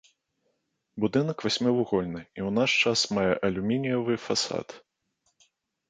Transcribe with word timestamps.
Будынак 1.05 1.45
васьмівугольны 1.49 2.21
і 2.37 2.41
ў 2.47 2.57
наш 2.57 2.71
час 2.87 2.99
мае 3.19 3.29
алюмініевы 3.51 4.13
фасад. 4.27 4.67